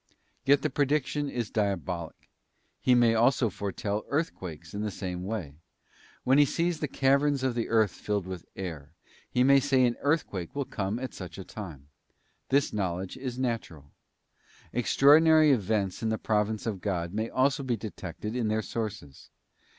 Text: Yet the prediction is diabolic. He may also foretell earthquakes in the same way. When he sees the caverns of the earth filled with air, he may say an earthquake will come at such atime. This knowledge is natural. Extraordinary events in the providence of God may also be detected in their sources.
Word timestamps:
Yet 0.45 0.63
the 0.63 0.71
prediction 0.71 1.29
is 1.29 1.51
diabolic. 1.51 2.27
He 2.79 2.95
may 2.95 3.13
also 3.13 3.51
foretell 3.51 4.03
earthquakes 4.07 4.73
in 4.73 4.81
the 4.81 4.89
same 4.89 5.25
way. 5.27 5.53
When 6.23 6.39
he 6.39 6.43
sees 6.45 6.79
the 6.79 6.87
caverns 6.87 7.43
of 7.43 7.53
the 7.53 7.69
earth 7.69 7.91
filled 7.91 8.25
with 8.25 8.47
air, 8.55 8.93
he 9.29 9.43
may 9.43 9.59
say 9.59 9.85
an 9.85 9.97
earthquake 10.01 10.55
will 10.55 10.65
come 10.65 10.97
at 10.97 11.13
such 11.13 11.37
atime. 11.37 11.89
This 12.49 12.73
knowledge 12.73 13.15
is 13.15 13.37
natural. 13.37 13.91
Extraordinary 14.73 15.51
events 15.51 16.01
in 16.01 16.09
the 16.09 16.17
providence 16.17 16.65
of 16.65 16.81
God 16.81 17.13
may 17.13 17.29
also 17.29 17.61
be 17.61 17.77
detected 17.77 18.35
in 18.35 18.47
their 18.47 18.63
sources. 18.63 19.29